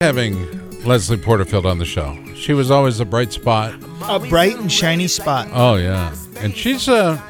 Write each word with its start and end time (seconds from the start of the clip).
having 0.00 0.84
Leslie 0.84 1.16
Porterfield 1.16 1.66
on 1.66 1.78
the 1.78 1.84
show. 1.84 2.16
She 2.36 2.52
was 2.52 2.70
always 2.70 3.00
a 3.00 3.04
bright 3.04 3.32
spot. 3.32 3.74
A 4.02 4.20
bright 4.20 4.56
and 4.56 4.70
shiny 4.70 5.08
spot. 5.08 5.48
Oh 5.52 5.74
yeah, 5.74 6.14
and 6.36 6.54
she's 6.54 6.88
uh, 6.88 7.20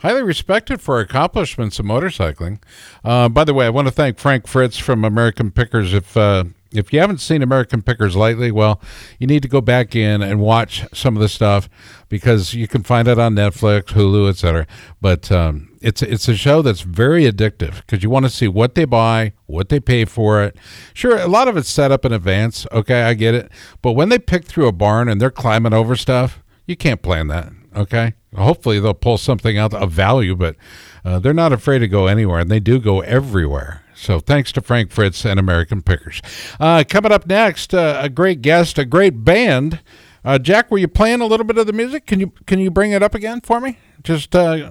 highly 0.00 0.22
respected 0.22 0.82
for 0.82 0.96
her 0.96 1.00
accomplishments 1.00 1.78
in 1.78 1.86
motorcycling. 1.86 2.60
Uh, 3.02 3.30
by 3.30 3.44
the 3.44 3.54
way, 3.54 3.64
I 3.64 3.70
want 3.70 3.88
to 3.88 3.92
thank 3.92 4.18
Frank 4.18 4.46
Fritz 4.46 4.76
from 4.76 5.06
American 5.06 5.50
Pickers. 5.50 5.94
If 5.94 6.14
uh, 6.14 6.44
if 6.72 6.92
you 6.92 7.00
haven't 7.00 7.18
seen 7.18 7.42
American 7.42 7.82
Pickers 7.82 8.16
lately, 8.16 8.50
well, 8.50 8.80
you 9.18 9.26
need 9.26 9.42
to 9.42 9.48
go 9.48 9.60
back 9.60 9.94
in 9.94 10.22
and 10.22 10.40
watch 10.40 10.84
some 10.92 11.16
of 11.16 11.22
the 11.22 11.28
stuff 11.28 11.68
because 12.08 12.54
you 12.54 12.66
can 12.66 12.82
find 12.82 13.08
it 13.08 13.18
on 13.18 13.34
Netflix, 13.34 13.86
Hulu, 13.86 14.28
etc. 14.28 14.66
But 15.00 15.30
um, 15.30 15.76
it's 15.80 16.02
it's 16.02 16.28
a 16.28 16.36
show 16.36 16.62
that's 16.62 16.82
very 16.82 17.24
addictive 17.24 17.76
because 17.76 18.02
you 18.02 18.10
want 18.10 18.24
to 18.24 18.30
see 18.30 18.48
what 18.48 18.74
they 18.74 18.84
buy, 18.84 19.32
what 19.46 19.68
they 19.68 19.80
pay 19.80 20.04
for 20.04 20.42
it. 20.42 20.56
Sure, 20.94 21.18
a 21.18 21.28
lot 21.28 21.48
of 21.48 21.56
it's 21.56 21.68
set 21.68 21.92
up 21.92 22.04
in 22.04 22.12
advance. 22.12 22.66
Okay, 22.72 23.02
I 23.02 23.14
get 23.14 23.34
it. 23.34 23.50
But 23.82 23.92
when 23.92 24.08
they 24.08 24.18
pick 24.18 24.44
through 24.44 24.68
a 24.68 24.72
barn 24.72 25.08
and 25.08 25.20
they're 25.20 25.30
climbing 25.30 25.74
over 25.74 25.96
stuff, 25.96 26.42
you 26.66 26.76
can't 26.76 27.02
plan 27.02 27.28
that. 27.28 27.52
Okay, 27.74 28.14
hopefully 28.36 28.78
they'll 28.78 28.94
pull 28.94 29.18
something 29.18 29.56
out 29.56 29.72
of 29.74 29.90
value, 29.90 30.36
but 30.36 30.56
uh, 31.04 31.18
they're 31.18 31.32
not 31.32 31.52
afraid 31.52 31.80
to 31.80 31.88
go 31.88 32.06
anywhere, 32.06 32.40
and 32.40 32.50
they 32.50 32.60
do 32.60 32.78
go 32.78 33.00
everywhere. 33.00 33.82
So 33.94 34.20
thanks 34.20 34.52
to 34.52 34.60
Frank 34.60 34.90
Fritz 34.90 35.24
and 35.24 35.38
American 35.38 35.82
Pickers. 35.82 36.20
Uh, 36.58 36.84
coming 36.88 37.12
up 37.12 37.26
next, 37.26 37.74
uh, 37.74 37.98
a 38.00 38.08
great 38.08 38.42
guest, 38.42 38.78
a 38.78 38.84
great 38.84 39.24
band. 39.24 39.80
Uh, 40.24 40.38
Jack, 40.38 40.70
were 40.70 40.78
you 40.78 40.88
playing 40.88 41.20
a 41.20 41.26
little 41.26 41.44
bit 41.44 41.58
of 41.58 41.66
the 41.66 41.72
music? 41.72 42.06
Can 42.06 42.20
you 42.20 42.32
can 42.46 42.58
you 42.58 42.70
bring 42.70 42.92
it 42.92 43.02
up 43.02 43.14
again 43.14 43.40
for 43.40 43.60
me? 43.60 43.78
Just 44.02 44.34
uh, 44.34 44.70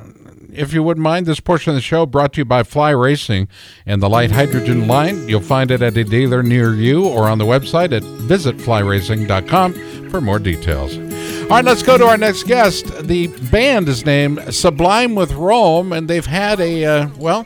if 0.54 0.74
you 0.74 0.84
wouldn't 0.84 1.04
mind, 1.04 1.26
this 1.26 1.40
portion 1.40 1.72
of 1.72 1.76
the 1.76 1.82
show 1.82 2.06
brought 2.06 2.34
to 2.34 2.42
you 2.42 2.46
by 2.46 2.64
Fly 2.64 2.92
Racing 2.92 3.48
and 3.86 4.02
the 4.02 4.10
Lite 4.10 4.32
Hydrogen 4.32 4.88
line. 4.88 5.28
You'll 5.28 5.42
find 5.42 5.72
it 5.72 5.82
at 5.82 5.98
a 5.98 6.04
dealer 6.04 6.44
near 6.44 6.74
you 6.74 7.08
or 7.08 7.28
on 7.28 7.38
the 7.38 7.46
website 7.46 7.94
at 7.94 8.04
visitflyracing.com 8.04 10.10
for 10.10 10.22
more 10.22 10.40
details. 10.40 10.98
All 11.44 11.58
right, 11.58 11.66
let's 11.66 11.84
go 11.84 11.98
to 11.98 12.06
our 12.06 12.18
next 12.18 12.44
guest. 12.44 12.86
The 13.08 13.28
band 13.52 13.90
is 13.90 14.06
named 14.06 14.54
Sublime 14.54 15.16
with 15.16 15.34
Rome, 15.34 15.94
and 15.94 16.10
they've 16.10 16.26
had 16.26 16.60
a, 16.60 16.86
uh, 16.86 17.10
well, 17.18 17.46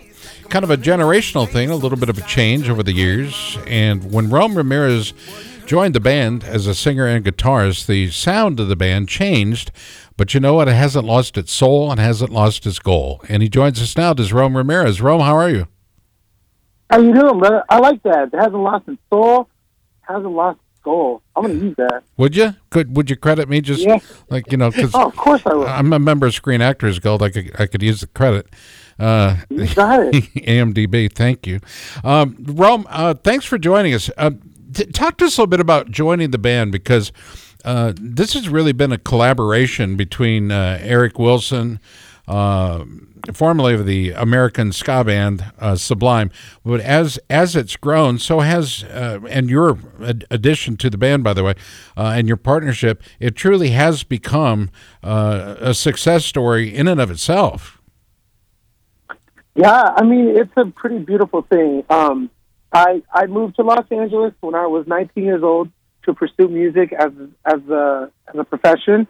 kind 0.49 0.63
of 0.63 0.69
a 0.69 0.77
generational 0.77 1.49
thing, 1.49 1.69
a 1.69 1.75
little 1.75 1.97
bit 1.97 2.09
of 2.09 2.17
a 2.17 2.21
change 2.21 2.69
over 2.69 2.83
the 2.83 2.93
years. 2.93 3.57
And 3.67 4.11
when 4.11 4.29
Rome 4.29 4.55
Ramirez 4.55 5.13
joined 5.65 5.95
the 5.95 5.99
band 5.99 6.43
as 6.43 6.67
a 6.67 6.75
singer 6.75 7.07
and 7.07 7.25
guitarist, 7.25 7.87
the 7.87 8.11
sound 8.11 8.59
of 8.59 8.67
the 8.67 8.75
band 8.75 9.09
changed. 9.09 9.71
But 10.17 10.33
you 10.33 10.39
know 10.39 10.53
what? 10.53 10.67
It 10.69 10.75
hasn't 10.75 11.05
lost 11.05 11.37
its 11.37 11.51
soul 11.51 11.91
and 11.91 11.99
hasn't 11.99 12.31
lost 12.31 12.65
its 12.65 12.79
goal. 12.79 13.21
And 13.27 13.43
he 13.43 13.49
joins 13.49 13.81
us 13.81 13.97
now. 13.97 14.13
Does 14.13 14.31
Rome 14.31 14.55
Ramirez? 14.55 15.01
Rome, 15.01 15.21
how 15.21 15.35
are 15.35 15.49
you? 15.49 15.67
How 16.89 16.99
you 16.99 17.13
doing, 17.13 17.39
brother? 17.39 17.63
I 17.69 17.79
like 17.79 18.01
that. 18.03 18.29
It 18.33 18.35
hasn't 18.37 18.55
lost 18.55 18.87
its 18.87 19.01
soul, 19.09 19.49
hasn't 20.01 20.31
lost 20.31 20.59
its 20.71 20.83
goal. 20.83 21.21
I'm 21.35 21.43
going 21.43 21.59
to 21.59 21.65
use 21.65 21.75
that. 21.77 22.03
Would 22.17 22.35
you? 22.35 22.55
Could 22.69 22.95
Would 22.95 23.09
you 23.09 23.15
credit 23.17 23.49
me? 23.49 23.59
Just 23.59 23.81
Yeah. 23.81 23.99
like 24.29 24.51
you 24.51 24.57
know, 24.57 24.69
because 24.71 24.91
Oh, 24.93 25.07
of 25.07 25.15
course 25.15 25.41
I 25.45 25.53
will. 25.53 25.67
I'm 25.67 25.91
a 25.91 25.99
member 25.99 26.27
of 26.27 26.33
Screen 26.33 26.61
Actors 26.61 26.99
Guild. 26.99 27.21
I 27.23 27.29
could 27.29 27.51
I 27.59 27.65
could 27.65 27.81
use 27.81 28.01
the 28.01 28.07
credit. 28.07 28.47
Uh, 28.97 29.37
You 29.49 29.67
got 29.75 29.99
it. 30.01 30.13
IMDb, 30.47 31.11
thank 31.11 31.45
you. 31.45 31.59
Um, 32.05 32.37
Rome, 32.47 32.85
uh, 32.89 33.15
thanks 33.15 33.43
for 33.43 33.57
joining 33.57 33.93
us. 33.93 34.09
Uh, 34.15 34.31
t- 34.71 34.85
talk 34.85 35.17
to 35.17 35.25
us 35.25 35.37
a 35.37 35.41
little 35.41 35.47
bit 35.49 35.59
about 35.59 35.89
joining 35.91 36.31
the 36.31 36.37
band 36.37 36.71
because 36.71 37.11
uh, 37.65 37.93
this 37.99 38.33
has 38.33 38.47
really 38.47 38.73
been 38.73 38.91
a 38.91 38.97
collaboration 38.97 39.95
between 39.95 40.51
uh, 40.51 40.77
Eric 40.81 41.17
Wilson, 41.17 41.79
uh, 42.27 42.85
formerly 43.33 43.73
of 43.73 43.87
the 43.87 44.11
American 44.11 44.71
ska 44.71 45.03
band 45.03 45.43
uh, 45.57 45.75
Sublime, 45.75 46.29
but 46.63 46.79
as 46.79 47.17
as 47.27 47.55
it's 47.55 47.75
grown, 47.75 48.19
so 48.19 48.41
has 48.41 48.83
uh, 48.83 49.19
and 49.27 49.49
your 49.49 49.79
ad- 49.99 50.25
addition 50.29 50.77
to 50.77 50.91
the 50.91 50.97
band, 50.97 51.23
by 51.23 51.33
the 51.33 51.43
way, 51.43 51.55
and 51.97 52.27
your 52.27 52.37
partnership, 52.37 53.01
it 53.19 53.35
truly 53.35 53.71
has 53.71 54.03
become 54.03 54.69
a 55.01 55.73
success 55.73 56.23
story 56.23 56.73
in 56.73 56.87
and 56.87 57.01
of 57.01 57.09
itself. 57.09 57.81
Yeah, 59.55 59.93
I 59.95 60.03
mean 60.03 60.37
it's 60.37 60.53
a 60.55 60.65
pretty 60.65 60.99
beautiful 60.99 61.41
thing. 61.41 61.83
Um, 61.89 62.29
I 62.71 63.01
I 63.11 63.25
moved 63.25 63.55
to 63.55 63.63
Los 63.63 63.85
Angeles 63.89 64.33
when 64.41 64.53
I 64.53 64.67
was 64.67 64.85
19 64.85 65.23
years 65.23 65.41
old 65.41 65.71
to 66.05 66.13
pursue 66.13 66.47
music 66.47 66.93
as 66.93 67.11
as 67.45 67.61
a 67.69 68.11
as 68.27 68.39
a 68.39 68.43
profession, 68.43 69.07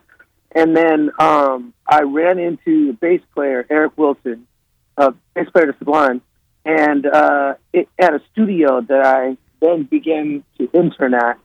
and 0.53 0.75
then 0.75 1.11
um, 1.19 1.73
I 1.87 2.01
ran 2.01 2.39
into 2.39 2.87
the 2.87 2.97
bass 2.99 3.21
player 3.33 3.65
Eric 3.69 3.97
Wilson, 3.97 4.47
uh, 4.97 5.11
bass 5.33 5.47
player 5.51 5.71
to 5.71 5.77
Sublime, 5.77 6.21
and 6.63 7.05
uh, 7.05 7.55
it, 7.73 7.87
at 7.99 8.13
a 8.13 8.21
studio 8.31 8.81
that 8.81 9.05
I 9.05 9.37
then 9.61 9.83
began 9.83 10.43
to 10.57 10.69
intern 10.73 11.13
at, 11.13 11.37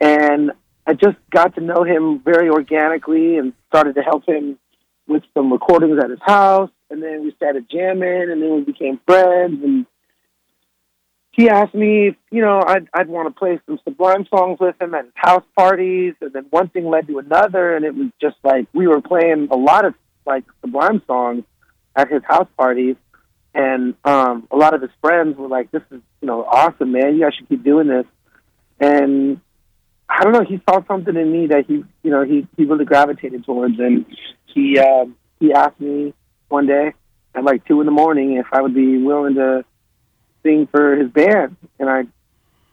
and 0.00 0.52
I 0.86 0.94
just 0.94 1.16
got 1.30 1.54
to 1.54 1.60
know 1.60 1.84
him 1.84 2.20
very 2.20 2.48
organically 2.50 3.36
and 3.36 3.52
started 3.68 3.94
to 3.94 4.02
help 4.02 4.26
him 4.26 4.58
with 5.06 5.22
some 5.34 5.52
recordings 5.52 5.98
at 6.02 6.10
his 6.10 6.18
house. 6.24 6.70
And 6.90 7.02
then 7.02 7.24
we 7.24 7.32
started 7.32 7.70
jamming, 7.70 8.30
and 8.30 8.42
then 8.42 8.54
we 8.54 8.60
became 8.62 9.00
friends. 9.06 9.62
And 9.62 9.86
he 11.32 11.48
asked 11.48 11.74
me, 11.74 12.08
if, 12.08 12.16
you 12.30 12.42
know, 12.42 12.62
I'd 12.64 12.88
I'd 12.92 13.08
want 13.08 13.34
to 13.34 13.38
play 13.38 13.58
some 13.66 13.78
Sublime 13.84 14.26
songs 14.26 14.60
with 14.60 14.80
him 14.80 14.94
at 14.94 15.06
his 15.06 15.14
house 15.16 15.44
parties, 15.56 16.14
and 16.20 16.32
then 16.32 16.46
one 16.50 16.68
thing 16.68 16.88
led 16.88 17.06
to 17.08 17.18
another, 17.18 17.74
and 17.74 17.84
it 17.84 17.94
was 17.94 18.08
just 18.20 18.36
like 18.44 18.66
we 18.72 18.86
were 18.86 19.00
playing 19.00 19.48
a 19.50 19.56
lot 19.56 19.86
of 19.86 19.94
like 20.26 20.44
Sublime 20.60 21.02
songs 21.06 21.44
at 21.96 22.10
his 22.10 22.22
house 22.24 22.48
parties, 22.56 22.96
and 23.54 23.94
um, 24.04 24.46
a 24.50 24.56
lot 24.56 24.74
of 24.74 24.82
his 24.82 24.90
friends 25.00 25.38
were 25.38 25.48
like, 25.48 25.70
"This 25.70 25.82
is 25.90 26.02
you 26.20 26.28
know 26.28 26.44
awesome, 26.44 26.92
man. 26.92 27.14
You 27.14 27.22
guys 27.22 27.34
should 27.34 27.48
keep 27.48 27.64
doing 27.64 27.88
this." 27.88 28.04
And 28.78 29.40
I 30.08 30.24
don't 30.24 30.32
know, 30.32 30.44
he 30.44 30.60
saw 30.68 30.84
something 30.86 31.16
in 31.16 31.32
me 31.32 31.46
that 31.46 31.64
he, 31.66 31.84
you 32.02 32.10
know, 32.10 32.24
he 32.24 32.46
he 32.56 32.64
really 32.66 32.84
gravitated 32.84 33.44
towards, 33.44 33.78
and 33.78 34.04
he 34.46 34.78
uh, 34.78 35.06
he 35.40 35.54
asked 35.54 35.80
me 35.80 36.12
one 36.48 36.66
day 36.66 36.92
at 37.34 37.44
like 37.44 37.64
two 37.64 37.80
in 37.80 37.86
the 37.86 37.92
morning 37.92 38.34
if 38.34 38.46
I 38.52 38.60
would 38.60 38.74
be 38.74 38.98
willing 38.98 39.36
to 39.36 39.64
sing 40.42 40.66
for 40.70 40.96
his 40.96 41.10
band, 41.10 41.56
and 41.78 41.88
I 41.90 42.04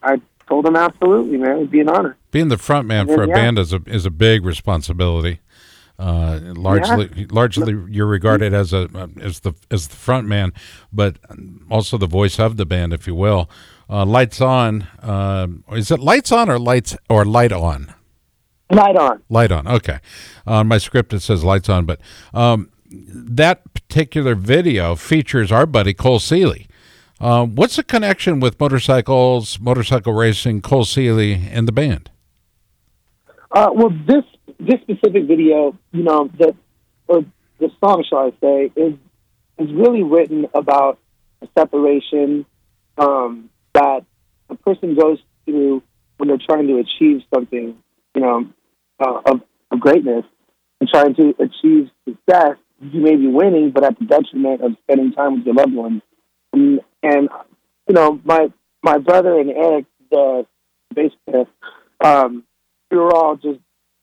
I 0.01 0.21
told 0.47 0.65
him 0.65 0.75
absolutely, 0.75 1.37
man, 1.37 1.57
it'd 1.57 1.71
be 1.71 1.81
an 1.81 1.89
honor. 1.89 2.15
being 2.31 2.47
the 2.49 2.57
front 2.57 2.87
man 2.87 3.07
for 3.07 3.23
a 3.23 3.27
Yeah. 3.27 3.33
band 3.35 3.59
is 3.59 3.73
a 3.73 3.81
is 3.85 4.05
a 4.05 4.11
big 4.11 4.45
responsibility. 4.45 5.39
Uh, 5.97 6.39
largely, 6.55 7.25
largely, 7.29 7.75
you're 7.89 8.05
regarded 8.07 8.53
as 8.53 8.71
a 8.71 8.87
as 9.21 9.41
the 9.41 9.53
as 9.69 9.87
the 9.89 9.95
front 9.97 10.27
man, 10.27 10.53
but 10.93 11.17
also 11.69 11.97
the 11.97 12.07
voice 12.07 12.39
of 12.39 12.55
the 12.55 12.65
band, 12.65 12.93
if 12.93 13.05
you 13.05 13.13
will. 13.13 13.49
Uh, 13.89 14.05
lights 14.05 14.39
on. 14.39 14.83
Uh, 15.03 15.47
is 15.73 15.91
it 15.91 15.99
lights 15.99 16.31
on 16.31 16.49
or 16.49 16.57
lights 16.57 16.95
or 17.09 17.25
light 17.25 17.51
on? 17.51 17.93
Light 18.71 18.95
on. 18.95 19.21
Light 19.29 19.51
on. 19.51 19.67
Okay. 19.67 19.97
On 20.47 20.67
my 20.67 20.77
script 20.77 21.11
it 21.13 21.19
says 21.21 21.43
lights 21.43 21.67
on, 21.69 21.85
but 21.85 21.99
um, 22.33 22.69
that 22.91 23.73
particular 23.73 24.35
video 24.35 24.95
features 24.95 25.51
our 25.51 25.65
buddy 25.65 25.93
Cole 25.93 26.19
Seeley. 26.19 26.67
Uh, 27.19 27.45
what's 27.45 27.75
the 27.75 27.83
connection 27.83 28.39
with 28.39 28.59
motorcycles, 28.59 29.59
motorcycle 29.59 30.13
racing, 30.13 30.61
Cole 30.61 30.85
Seely, 30.85 31.33
and 31.51 31.67
the 31.67 31.71
band? 31.71 32.09
Uh, 33.51 33.69
well, 33.73 33.89
this 34.07 34.23
this 34.59 34.79
specific 34.81 35.25
video, 35.25 35.77
you 35.91 36.03
know, 36.03 36.29
the 36.37 36.55
or 37.07 37.25
the 37.59 37.69
song, 37.83 38.05
shall 38.09 38.19
I 38.19 38.31
say, 38.39 38.71
is 38.75 38.93
is 39.57 39.73
really 39.73 40.03
written 40.03 40.47
about 40.53 40.97
a 41.41 41.47
separation 41.57 42.45
um, 42.97 43.49
that 43.73 44.05
a 44.49 44.55
person 44.55 44.95
goes 44.95 45.19
through 45.45 45.83
when 46.17 46.29
they're 46.29 46.37
trying 46.37 46.67
to 46.67 46.77
achieve 46.77 47.21
something, 47.33 47.77
you 48.15 48.21
know, 48.21 48.47
uh, 48.99 49.21
of, 49.25 49.41
of 49.71 49.79
greatness 49.79 50.23
and 50.79 50.89
trying 50.89 51.15
to 51.15 51.33
achieve 51.39 51.89
success. 52.07 52.57
You 52.81 53.01
may 53.01 53.17
be 53.17 53.27
winning, 53.27 53.71
but 53.71 53.83
at 53.83 53.99
the 53.99 54.05
detriment 54.05 54.61
of 54.61 54.71
spending 54.83 55.11
time 55.11 55.35
with 55.35 55.45
your 55.45 55.55
loved 55.55 55.73
ones. 55.73 56.01
And, 56.53 56.81
and 57.03 57.29
you 57.87 57.95
know, 57.95 58.19
my 58.23 58.51
my 58.81 58.97
brother 58.97 59.39
and 59.39 59.49
Eric, 59.49 59.85
the 60.09 60.45
bass 60.93 61.11
player, 61.25 61.45
um, 62.03 62.43
we 62.89 62.97
were 62.97 63.13
all 63.13 63.35
just 63.35 63.59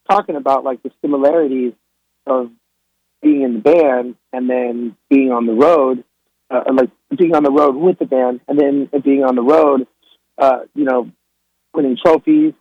talking 0.09 0.37
about 0.37 0.65
like 0.65 0.83
the 0.83 0.91
similarities 1.03 1.73
of 2.27 2.51
being 3.23 3.43
in 3.43 3.55
the 3.55 3.61
band 3.61 4.17
and 4.33 4.49
then 4.49 4.97
being 5.09 5.33
on 5.33 5.47
the 5.47 5.53
road, 5.53 6.05
uh, 6.51 6.63
like 6.73 6.91
being 7.17 7.35
on 7.35 7.43
the 7.43 7.51
road 7.51 7.75
with 7.75 7.99
the 7.99 8.05
band, 8.05 8.41
and 8.49 8.59
then 8.59 8.89
being 9.03 9.25
on 9.25 9.35
the 9.35 9.43
road, 9.43 9.87
uh, 10.39 10.61
you 10.75 10.85
know, 10.85 11.11
winning 11.75 11.97
trophies. 12.01 12.53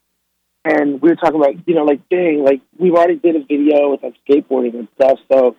And 0.63 0.99
we 0.99 1.09
were 1.09 1.15
talking 1.15 1.35
about, 1.35 1.67
you 1.67 1.75
know, 1.75 1.83
like, 1.83 2.07
dang, 2.09 2.43
like 2.43 2.61
we've 2.79 2.93
already 2.93 3.17
did 3.17 3.35
a 3.35 3.45
video 3.45 3.91
with 3.91 4.01
like 4.01 4.15
skateboarding 4.27 4.73
and 4.73 4.87
stuff, 4.95 5.19
so 5.31 5.55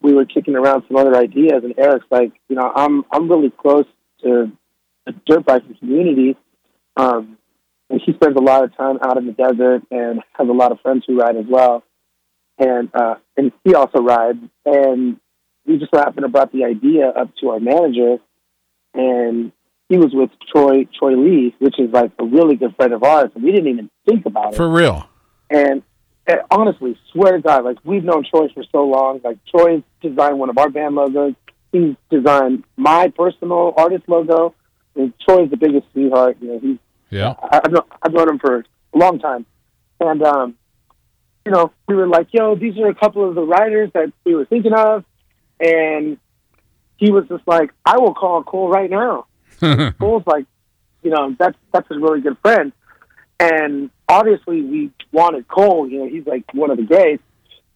we 0.00 0.14
were 0.14 0.24
kicking 0.24 0.56
around 0.56 0.84
some 0.88 0.96
other 0.96 1.16
ideas. 1.16 1.62
And 1.64 1.74
Eric's 1.78 2.06
like, 2.10 2.32
you 2.48 2.56
know, 2.56 2.70
I'm 2.74 3.04
I'm 3.10 3.30
really 3.30 3.50
close 3.50 3.86
to 4.22 4.52
the 5.06 5.14
dirt 5.26 5.44
biking 5.44 5.76
community. 5.78 6.36
Um, 6.96 7.38
and 7.90 8.00
he 8.04 8.12
spends 8.12 8.36
a 8.36 8.42
lot 8.42 8.64
of 8.64 8.76
time 8.76 8.98
out 9.02 9.16
in 9.16 9.26
the 9.26 9.32
desert 9.32 9.82
and 9.90 10.20
has 10.32 10.48
a 10.48 10.52
lot 10.52 10.72
of 10.72 10.80
friends 10.80 11.04
who 11.06 11.18
ride 11.18 11.36
as 11.36 11.46
well. 11.48 11.84
And 12.58 12.90
uh, 12.94 13.14
and 13.36 13.52
he 13.64 13.74
also 13.74 14.00
rides. 14.00 14.40
And 14.66 15.18
we 15.66 15.78
just 15.78 15.94
happened 15.94 16.22
to 16.22 16.28
brought 16.28 16.52
the 16.52 16.64
idea 16.64 17.08
up 17.08 17.30
to 17.40 17.50
our 17.50 17.60
manager, 17.60 18.16
and 18.94 19.52
he 19.88 19.96
was 19.96 20.10
with 20.12 20.30
Troy 20.52 20.88
Troy 20.98 21.14
Lee, 21.14 21.54
which 21.58 21.78
is 21.78 21.90
like 21.92 22.10
a 22.18 22.24
really 22.24 22.56
good 22.56 22.74
friend 22.76 22.92
of 22.92 23.02
ours, 23.02 23.30
and 23.34 23.44
we 23.44 23.52
didn't 23.52 23.68
even 23.68 23.90
think 24.06 24.26
about 24.26 24.54
it. 24.54 24.56
For 24.56 24.68
real. 24.68 25.08
And, 25.50 25.68
and 25.68 25.82
honestly, 26.50 26.98
swear 27.12 27.32
to 27.36 27.42
God, 27.42 27.64
like 27.64 27.78
we've 27.84 28.04
known 28.04 28.24
Troy 28.28 28.48
for 28.54 28.64
so 28.70 28.84
long. 28.84 29.20
Like 29.24 29.38
Troy's 29.46 29.82
designed 30.02 30.38
one 30.38 30.50
of 30.50 30.58
our 30.58 30.68
band 30.70 30.94
logos. 30.94 31.34
He's 31.72 31.94
designed 32.10 32.64
my 32.76 33.08
personal 33.08 33.74
artist 33.76 34.04
logo. 34.08 34.54
And 34.94 35.12
Troy's 35.20 35.50
the 35.50 35.56
biggest 35.56 35.86
sweetheart. 35.92 36.38
You 36.40 36.48
know, 36.48 36.58
he's 36.58 36.78
Yeah. 37.10 37.34
I- 37.42 37.60
I've 37.64 37.70
known, 37.72 37.82
I've 38.02 38.12
known 38.12 38.28
him 38.30 38.38
for 38.38 38.56
a 38.94 38.98
long 38.98 39.18
time, 39.20 39.46
and 40.00 40.22
um, 40.22 40.54
you 41.46 41.52
know, 41.52 41.70
we 41.86 41.94
were 41.94 42.06
like, 42.08 42.28
"Yo, 42.32 42.54
these 42.56 42.76
are 42.78 42.88
a 42.88 42.94
couple 42.94 43.26
of 43.28 43.34
the 43.34 43.42
writers 43.42 43.90
that 43.94 44.12
we 44.24 44.34
were 44.34 44.44
thinking 44.44 44.72
of," 44.74 45.04
and 45.60 46.18
he 46.96 47.10
was 47.10 47.26
just 47.28 47.46
like, 47.46 47.70
"I 47.86 47.98
will 47.98 48.12
call 48.14 48.42
Cole 48.42 48.68
right 48.68 48.90
now." 48.90 49.26
Cole's 50.00 50.24
like, 50.26 50.44
you 51.02 51.10
know, 51.10 51.34
that's 51.38 51.56
that's 51.72 51.88
a 51.90 51.94
really 51.98 52.20
good 52.20 52.36
friend, 52.42 52.72
and 53.40 53.90
obviously 54.08 54.62
we 54.62 54.90
wanted 55.12 55.46
Cole. 55.48 55.88
You 55.88 56.00
know, 56.00 56.08
he's 56.08 56.26
like 56.26 56.44
one 56.52 56.70
of 56.70 56.76
the 56.76 56.84
greats, 56.84 57.22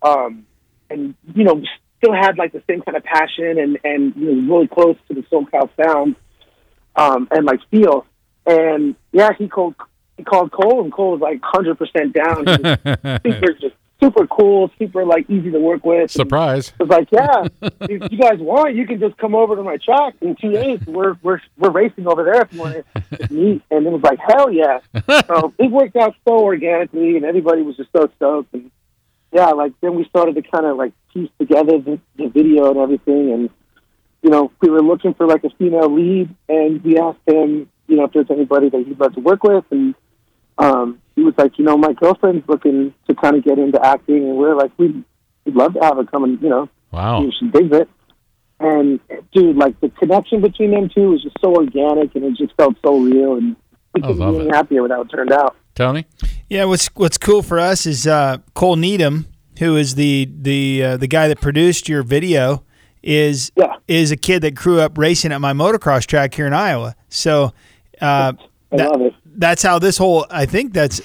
um, 0.03 0.47
and 0.91 1.15
you 1.35 1.45
know, 1.45 1.63
still 1.99 2.15
had 2.15 2.39
like 2.39 2.53
the 2.53 2.63
same 2.69 2.83
kind 2.83 2.97
of 2.97 3.05
passion 3.05 3.59
and 3.59 3.79
and 3.85 4.17
you 4.17 4.35
know, 4.35 4.55
really 4.55 4.69
close 4.69 4.97
to 5.09 5.15
the 5.15 5.23
SoCal 5.23 5.69
sound, 5.83 6.17
um, 6.97 7.29
and 7.31 7.45
like 7.45 7.61
feel. 7.71 8.07
And 8.45 8.97
yeah, 9.13 9.31
he 9.39 9.49
called 9.49 9.75
he 10.17 10.25
called 10.25 10.51
Cole, 10.53 10.83
and 10.83 10.93
Cole 10.93 11.13
was 11.13 11.21
like 11.21 11.41
hundred 11.43 11.79
percent 11.79 12.13
down. 12.13 12.45
He 13.23 13.31
was 13.31 13.41
super, 13.41 13.61
just 13.61 13.75
super 14.03 14.27
cool, 14.27 14.71
super 14.79 15.05
like 15.05 15.29
easy 15.31 15.51
to 15.51 15.61
work 15.61 15.85
with. 15.85 16.01
and- 16.03 16.11
Surprise. 16.11 16.73
I 16.81 16.83
was 16.85 16.91
like, 16.91 17.09
yeah, 17.13 17.47
if 17.83 18.11
you 18.13 18.19
guys 18.19 18.39
want, 18.39 18.75
you 18.75 18.87
can 18.87 18.99
just 19.01 19.17
come 19.19 19.35
over 19.35 19.55
to 19.57 19.63
my 19.63 19.77
track 19.77 20.15
in 20.21 20.35
two 20.37 20.51
days. 20.53 20.81
We're 20.87 21.17
we're 21.23 21.41
we're 21.59 21.71
racing 21.71 22.07
over 22.07 22.25
there 22.25 22.43
if 22.43 22.53
you 22.53 22.61
want 22.61 22.85
to 22.95 23.33
meet. 23.33 23.63
And 23.71 23.87
it 23.87 23.91
was 23.91 24.03
like, 24.03 24.19
hell 24.19 24.51
yeah. 24.51 24.81
So 25.27 25.53
it 25.59 25.71
worked 25.71 25.97
out 25.97 26.15
so 26.27 26.41
organically, 26.41 27.17
and 27.17 27.25
everybody 27.25 27.63
was 27.63 27.77
just 27.77 27.91
so 27.95 28.11
stoked. 28.17 28.53
And 28.55 28.71
yeah, 29.33 29.51
like 29.51 29.73
then 29.81 29.95
we 29.95 30.05
started 30.07 30.35
to 30.37 30.43
kind 30.43 30.67
of 30.67 30.77
like 30.77 30.93
piece 31.13 31.31
together 31.39 31.79
the, 31.79 31.99
the 32.17 32.29
video 32.29 32.71
and 32.71 32.79
everything. 32.79 33.33
And 33.33 33.51
you 34.23 34.31
know, 34.31 34.53
we 34.61 34.71
were 34.71 34.83
looking 34.83 35.15
for 35.15 35.27
like 35.27 35.45
a 35.45 35.51
female 35.51 35.93
lead, 35.93 36.35
and 36.49 36.83
we 36.85 36.99
asked 36.99 37.19
him, 37.27 37.69
you 37.89 37.97
know, 37.97 38.05
if 38.05 38.13
there's 38.13 38.31
anybody 38.31 38.69
that 38.71 38.87
he'd 38.87 38.99
love 38.99 39.15
to 39.15 39.21
work 39.21 39.43
with, 39.43 39.65
and 39.71 39.95
um, 40.59 41.02
was 41.37 41.45
like, 41.45 41.59
you 41.59 41.65
know, 41.65 41.77
my 41.77 41.93
girlfriend's 41.93 42.47
looking 42.49 42.95
to 43.09 43.15
kind 43.15 43.37
of 43.37 43.45
get 43.45 43.59
into 43.59 43.85
acting, 43.85 44.17
and 44.29 44.37
we're 44.37 44.55
like, 44.55 44.73
we'd, 44.79 45.03
we'd 45.45 45.55
love 45.55 45.75
to 45.75 45.81
have 45.81 45.97
her 45.97 46.05
come 46.05 46.25
and, 46.25 46.41
you 46.43 46.49
know, 46.49 46.69
Wow. 46.91 47.21
see 47.23 47.29
if 47.29 47.35
she 47.41 47.49
digs 47.49 47.77
it. 47.77 47.89
And 48.61 49.01
dude, 49.35 49.57
like 49.57 49.81
the 49.81 49.89
connection 49.89 50.41
between 50.41 50.71
them 50.71 50.89
two 50.95 51.11
was 51.11 51.23
just 51.23 51.37
so 51.41 51.55
organic, 51.55 52.15
and 52.15 52.25
it 52.25 52.37
just 52.37 52.55
felt 52.57 52.77
so 52.85 52.99
real, 52.99 53.37
and 53.37 53.57
we 53.95 54.03
I 54.03 54.07
couldn't 54.07 54.19
love 54.19 54.35
be 54.35 54.41
any 54.41 54.49
it. 54.51 54.55
happier 54.55 54.83
with 54.83 54.93
how 54.93 55.01
it 55.03 55.09
turned 55.09 55.33
out. 55.33 55.57
Tony? 55.75 56.07
Yeah, 56.49 56.65
what's 56.67 56.87
what's 56.95 57.19
cool 57.19 57.43
for 57.43 57.59
us 57.59 57.87
is 57.87 58.07
uh, 58.07 58.39
Cole 58.55 58.77
Needham, 58.77 59.27
who 59.59 59.77
is 59.77 59.97
the 59.97 60.29
the 60.41 60.85
uh, 60.85 60.97
the 60.99 61.09
guy 61.09 61.27
that 61.29 61.41
produced 61.41 61.89
your 61.89 62.03
video, 62.05 62.63
is 63.03 63.51
Yeah. 63.57 63.75
is 63.89 64.13
a 64.13 64.17
kid 64.17 64.43
that 64.43 64.55
grew 64.55 64.81
up 64.81 64.97
racing 64.97 65.33
at 65.33 65.41
my 65.41 65.53
motocross 65.55 66.07
track 66.07 66.35
here 66.35 66.47
in 66.47 66.53
Iowa. 66.53 66.95
So 67.09 67.53
uh, 68.01 68.33
I 68.71 68.77
That- 68.77 68.91
love 68.93 69.01
it. 69.01 69.15
That's 69.37 69.63
how 69.63 69.79
this 69.79 69.99
whole 69.99 70.27
I 70.31 70.47
think 70.47 70.73
that's 70.73 71.01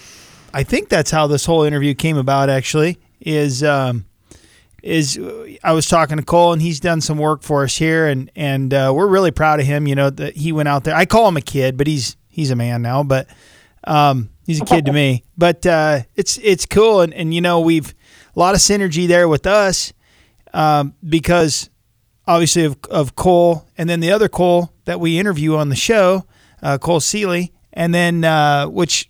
I 0.53 0.63
think 0.63 0.89
that's 0.89 1.11
how 1.11 1.27
this 1.27 1.45
whole 1.45 1.63
interview 1.63 1.93
came 1.93 2.17
about 2.17 2.49
actually 2.49 2.99
is 3.19 3.63
um 3.63 4.05
is 4.83 5.19
I 5.63 5.73
was 5.73 5.87
talking 5.87 6.17
to 6.17 6.23
Cole 6.23 6.53
and 6.53 6.61
he's 6.61 6.79
done 6.79 7.01
some 7.01 7.17
work 7.17 7.43
for 7.43 7.63
us 7.63 7.77
here 7.77 8.07
and 8.07 8.31
and 8.35 8.73
uh, 8.73 8.91
we're 8.95 9.07
really 9.07 9.31
proud 9.31 9.59
of 9.59 9.65
him 9.65 9.87
you 9.87 9.95
know 9.95 10.09
that 10.09 10.35
he 10.35 10.51
went 10.51 10.69
out 10.69 10.83
there. 10.83 10.95
I 10.95 11.05
call 11.05 11.27
him 11.27 11.37
a 11.37 11.41
kid 11.41 11.77
but 11.77 11.87
he's 11.87 12.15
he's 12.27 12.51
a 12.51 12.55
man 12.55 12.81
now 12.81 13.03
but 13.03 13.27
um 13.83 14.29
he's 14.45 14.61
a 14.61 14.65
kid 14.65 14.85
to 14.85 14.93
me. 14.93 15.23
But 15.37 15.65
uh 15.65 16.01
it's 16.15 16.37
it's 16.39 16.65
cool 16.65 17.01
and 17.01 17.13
and 17.13 17.33
you 17.33 17.41
know 17.41 17.59
we've 17.59 17.93
a 18.35 18.39
lot 18.39 18.55
of 18.55 18.61
synergy 18.61 19.07
there 19.07 19.27
with 19.27 19.45
us 19.45 19.93
um 20.53 20.93
because 21.07 21.69
obviously 22.27 22.65
of, 22.65 22.77
of 22.91 23.15
Cole, 23.15 23.65
and 23.77 23.89
then 23.89 24.01
the 24.01 24.11
other 24.11 24.27
Cole 24.27 24.73
that 24.85 24.99
we 24.99 25.17
interview 25.17 25.55
on 25.55 25.69
the 25.69 25.75
show, 25.75 26.25
uh, 26.61 26.77
Cole 26.77 26.99
Seeley, 26.99 27.53
and 27.77 27.93
then 27.93 28.23
uh, 28.23 28.65
which 28.65 29.09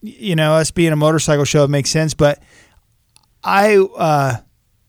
you 0.00 0.34
know 0.34 0.54
us 0.54 0.72
being 0.72 0.92
a 0.92 0.96
motorcycle 0.96 1.44
show 1.44 1.62
it 1.62 1.68
makes 1.70 1.90
sense. 1.90 2.14
But 2.14 2.42
I 3.44 3.76
uh, 3.76 4.36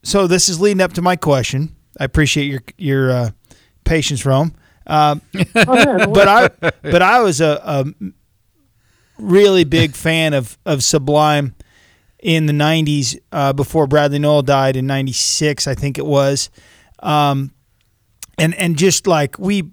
so 0.03 0.25
this 0.25 0.49
is 0.49 0.59
leading 0.59 0.81
up 0.81 0.93
to 0.93 1.01
my 1.03 1.17
question. 1.17 1.75
I 1.99 2.05
appreciate 2.05 2.45
your 2.45 2.63
your 2.77 3.11
uh, 3.11 3.29
patience, 3.83 4.25
Rome. 4.25 4.55
Um, 4.87 5.21
Oh, 5.55 6.11
but 6.11 6.27
I 6.27 6.47
but 6.81 7.01
I 7.01 7.19
was 7.19 7.41
a, 7.41 7.61
a 7.63 7.85
really 9.19 9.65
big 9.65 9.95
fan 9.95 10.33
of 10.33 10.57
of 10.65 10.81
Sublime 10.81 11.55
in 12.19 12.45
the 12.45 12.53
'90s 12.53 13.19
uh, 13.33 13.51
before 13.51 13.85
Bradley 13.85 14.19
Nowell 14.19 14.43
died 14.43 14.77
in 14.77 14.87
'96, 14.87 15.67
I 15.67 15.75
think 15.75 15.97
it 15.97 16.05
was, 16.05 16.49
um, 16.99 17.51
and 18.37 18.55
and 18.55 18.77
just 18.77 19.07
like 19.07 19.37
we. 19.37 19.71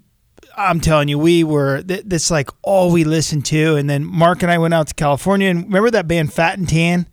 I'm 0.57 0.79
telling 0.79 1.07
you, 1.07 1.17
we 1.19 1.43
were. 1.43 1.81
th- 1.81 2.03
That's 2.05 2.29
like 2.31 2.49
all 2.61 2.91
we 2.91 3.03
listened 3.03 3.45
to. 3.47 3.75
And 3.75 3.89
then 3.89 4.03
Mark 4.05 4.43
and 4.43 4.51
I 4.51 4.57
went 4.57 4.73
out 4.73 4.87
to 4.87 4.93
California, 4.93 5.49
and 5.49 5.63
remember 5.65 5.91
that 5.91 6.07
band 6.07 6.33
Fat 6.33 6.57
and 6.57 6.67
Tan? 6.67 7.07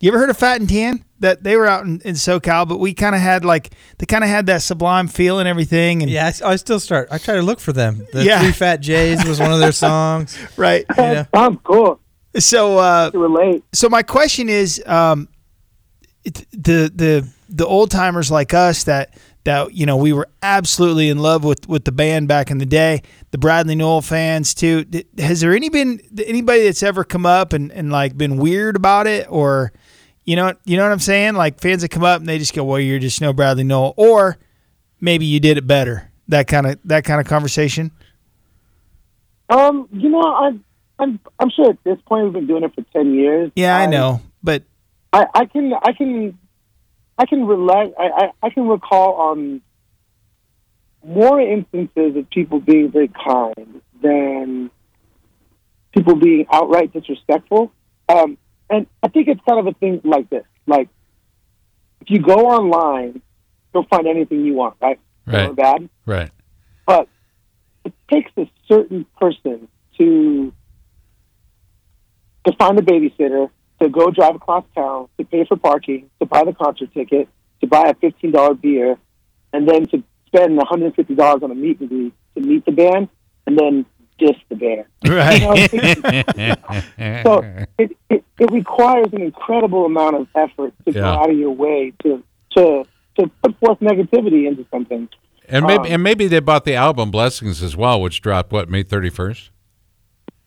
You 0.00 0.10
ever 0.10 0.18
heard 0.18 0.30
of 0.30 0.36
Fat 0.36 0.60
and 0.60 0.68
Tan? 0.68 1.04
That 1.20 1.42
they 1.42 1.56
were 1.56 1.66
out 1.66 1.84
in, 1.86 2.00
in 2.02 2.14
SoCal, 2.14 2.68
but 2.68 2.78
we 2.78 2.92
kind 2.92 3.14
of 3.14 3.20
had 3.22 3.44
like 3.46 3.70
they 3.98 4.04
kind 4.04 4.22
of 4.22 4.28
had 4.28 4.46
that 4.46 4.60
Sublime 4.60 5.08
feel 5.08 5.38
and 5.38 5.48
everything. 5.48 6.02
And 6.02 6.10
Yeah, 6.10 6.30
I, 6.44 6.50
I 6.50 6.56
still 6.56 6.78
start. 6.80 7.08
I 7.10 7.16
try 7.18 7.36
to 7.36 7.42
look 7.42 7.60
for 7.60 7.72
them. 7.72 8.06
The 8.12 8.24
Yeah. 8.24 8.40
Three 8.40 8.52
Fat 8.52 8.78
Jays 8.82 9.24
was 9.24 9.40
one 9.40 9.50
of 9.52 9.58
their 9.60 9.72
songs. 9.86 10.36
right. 10.58 10.84
Yeah. 10.98 11.24
Sounds 11.34 11.58
cool 11.64 11.98
So 12.36 12.76
uh, 12.78 13.10
relate. 13.14 13.64
so 13.72 13.88
my 13.88 14.02
question 14.02 14.50
is 14.50 14.82
um 14.84 15.28
it, 16.24 16.44
the 16.52 16.92
the 16.94 17.26
the 17.48 17.66
old 17.66 17.90
timers 17.90 18.30
like 18.30 18.52
us 18.52 18.84
that 18.84 19.16
that 19.44 19.74
you 19.74 19.86
know 19.86 19.96
we 19.96 20.12
were 20.12 20.28
absolutely 20.42 21.08
in 21.08 21.18
love 21.18 21.44
with 21.44 21.68
with 21.68 21.84
the 21.84 21.92
band 21.92 22.28
back 22.28 22.50
in 22.50 22.58
the 22.58 22.66
day 22.66 23.02
the 23.30 23.38
bradley 23.38 23.74
Nowell 23.74 24.02
fans 24.02 24.54
too. 24.54 24.84
Has 25.18 25.40
there 25.40 25.54
any 25.54 25.68
been 25.68 26.00
anybody 26.24 26.64
that's 26.64 26.82
ever 26.82 27.04
come 27.04 27.26
up 27.26 27.52
and, 27.52 27.70
and 27.72 27.92
like 27.92 28.16
been 28.16 28.36
weird 28.36 28.76
about 28.76 29.06
it? 29.06 29.26
Or 29.30 29.72
you 30.24 30.36
know 30.36 30.54
you 30.64 30.76
know 30.76 30.82
what 30.82 30.92
i'm 30.92 30.98
saying? 30.98 31.34
Like 31.34 31.60
fans 31.60 31.82
that 31.82 31.90
come 31.90 32.04
up 32.04 32.20
and 32.20 32.28
they 32.28 32.38
just 32.38 32.54
go 32.54 32.64
well 32.64 32.80
you're 32.80 32.98
just 32.98 33.20
no 33.20 33.32
bradley 33.32 33.64
Nowell. 33.64 33.94
Or 33.96 34.38
maybe 35.00 35.26
you 35.26 35.40
did 35.40 35.58
it 35.58 35.66
better. 35.66 36.10
That 36.28 36.46
kind 36.46 36.66
of 36.66 36.78
that 36.84 37.04
kind 37.04 37.20
of 37.20 37.26
conversation? 37.26 37.90
Um, 39.50 39.88
you 39.92 40.08
know, 40.08 40.22
I'm 40.22 40.64
I'm 40.98 41.20
I'm 41.38 41.50
sure 41.50 41.70
at 41.70 41.84
this 41.84 41.98
point 42.06 42.24
we've 42.24 42.32
been 42.32 42.46
doing 42.46 42.64
it 42.64 42.74
for 42.74 42.82
ten 42.92 43.14
years. 43.14 43.50
yeah 43.56 43.76
i 43.76 43.86
know 43.86 44.20
but 44.42 44.62
I, 45.12 45.26
I 45.34 45.44
can 45.46 45.72
I 45.82 45.92
can 45.92 46.38
I 47.18 47.26
can 47.26 47.46
relate 47.46 47.94
I, 47.98 48.04
I, 48.04 48.30
I 48.42 48.50
can 48.50 48.68
recall 48.68 49.14
on 49.14 49.60
more 51.04 51.40
instances 51.40 52.16
of 52.16 52.28
people 52.30 52.60
being 52.60 52.90
very 52.90 53.08
kind 53.08 53.80
than 54.02 54.70
people 55.92 56.16
being 56.16 56.46
outright 56.50 56.92
disrespectful. 56.92 57.72
Um, 58.08 58.38
and 58.70 58.86
I 59.02 59.08
think 59.08 59.28
it's 59.28 59.40
kind 59.48 59.60
of 59.60 59.66
a 59.66 59.78
thing 59.78 60.00
like 60.04 60.30
this. 60.30 60.44
Like 60.66 60.88
if 62.00 62.10
you 62.10 62.20
go 62.20 62.34
online, 62.34 63.22
you'll 63.72 63.86
find 63.86 64.06
anything 64.06 64.44
you 64.44 64.54
want, 64.54 64.76
right? 64.80 64.98
Right. 65.26 65.48
or 65.48 65.54
bad. 65.54 65.88
Right. 66.04 66.30
But 66.86 67.08
it 67.84 67.94
takes 68.10 68.30
a 68.36 68.50
certain 68.68 69.06
person 69.18 69.68
to 69.98 70.52
to 72.46 72.52
find 72.56 72.78
a 72.78 72.82
babysitter, 72.82 73.48
to 73.80 73.88
go 73.88 74.10
drive 74.10 74.36
across 74.36 74.64
town, 74.74 75.08
to 75.18 75.24
pay 75.24 75.44
for 75.44 75.56
parking, 75.56 76.10
to 76.20 76.26
buy 76.26 76.44
the 76.44 76.52
concert 76.52 76.92
ticket, 76.94 77.28
to 77.60 77.66
buy 77.66 77.88
a 77.88 77.94
fifteen 77.94 78.30
dollar 78.30 78.54
beer, 78.54 78.98
and 79.52 79.68
then 79.68 79.86
to 79.88 80.02
spend 80.26 80.56
one 80.56 80.66
hundred 80.66 80.86
and 80.86 80.94
fifty 80.94 81.14
dollars 81.14 81.42
on 81.42 81.50
a 81.50 81.54
meet 81.54 81.80
and 81.80 81.88
greet 81.88 82.12
to 82.34 82.40
meet 82.40 82.64
the 82.64 82.72
band, 82.72 83.08
and 83.46 83.58
then 83.58 83.86
diss 84.18 84.36
the 84.48 84.54
band. 84.54 84.84
right 85.08 85.42
So 87.24 87.42
it, 87.78 87.96
it, 88.10 88.24
it 88.38 88.50
requires 88.52 89.08
an 89.12 89.22
incredible 89.22 89.84
amount 89.86 90.16
of 90.16 90.28
effort 90.34 90.72
to 90.86 90.92
go 90.92 91.04
out 91.04 91.30
of 91.30 91.36
your 91.36 91.50
way 91.50 91.92
to 92.02 92.22
to 92.56 92.84
to 93.18 93.30
put 93.42 93.58
forth 93.58 93.80
negativity 93.80 94.46
into 94.46 94.64
something. 94.70 95.08
and 95.48 95.66
maybe 95.66 95.88
Um, 95.88 95.94
and 95.94 96.02
maybe 96.02 96.26
they 96.26 96.40
bought 96.40 96.64
the 96.64 96.74
album 96.74 97.10
Blessings 97.10 97.62
as 97.62 97.76
well, 97.76 98.00
which 98.00 98.20
dropped 98.20 98.52
what 98.52 98.68
May 98.68 98.82
thirty 98.82 99.10
first. 99.10 99.50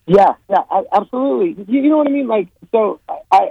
Yeah, 0.08 0.34
yeah, 0.48 0.62
I, 0.70 0.84
absolutely. 0.92 1.64
You, 1.68 1.82
you 1.82 1.90
know 1.90 1.98
what 1.98 2.06
I 2.06 2.10
mean? 2.10 2.26
Like, 2.26 2.48
so 2.72 3.00
I, 3.08 3.18
I 3.30 3.50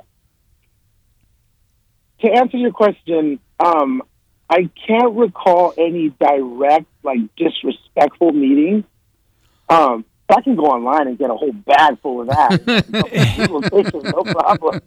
to 2.21 2.31
answer 2.31 2.57
your 2.57 2.71
question, 2.71 3.39
um, 3.59 4.01
I 4.49 4.69
can't 4.87 5.13
recall 5.15 5.73
any 5.77 6.09
direct, 6.09 6.87
like, 7.03 7.19
disrespectful 7.35 8.31
meetings. 8.31 8.85
Um, 9.69 10.03
but 10.27 10.39
I 10.39 10.41
can 10.41 10.55
go 10.55 10.63
online 10.63 11.07
and 11.07 11.17
get 11.17 11.29
a 11.29 11.35
whole 11.35 11.51
bag 11.51 11.99
full 12.01 12.21
of 12.21 12.27
that. 12.27 12.63
No 14.03 14.23
problem. 14.23 14.81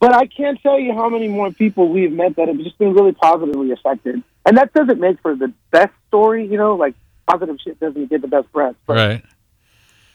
But 0.00 0.14
I 0.14 0.26
can't 0.26 0.60
tell 0.62 0.78
you 0.78 0.94
how 0.94 1.08
many 1.08 1.28
more 1.28 1.50
people 1.50 1.88
we've 1.88 2.12
met 2.12 2.36
that 2.36 2.48
have 2.48 2.56
just 2.58 2.78
been 2.78 2.94
really 2.94 3.12
positively 3.12 3.70
affected. 3.72 4.22
And 4.46 4.56
that 4.56 4.72
doesn't 4.72 4.98
make 4.98 5.20
for 5.20 5.36
the 5.36 5.52
best 5.70 5.92
story, 6.08 6.46
you 6.46 6.56
know, 6.56 6.74
like 6.74 6.94
positive 7.28 7.56
shit 7.62 7.78
doesn't 7.78 8.08
get 8.08 8.22
the 8.22 8.28
best 8.28 8.50
press. 8.52 8.74
But 8.86 8.96
Right. 8.96 9.24